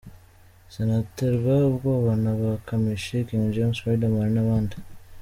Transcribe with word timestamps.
Sinaterwa 0.73 1.53
ubwoba 1.69 2.11
na 2.23 2.33
ba 2.39 2.51
Kamichi, 2.65 3.17
King 3.27 3.45
James, 3.55 3.83
Riderman 3.85 4.31
n’abandi. 4.35 4.75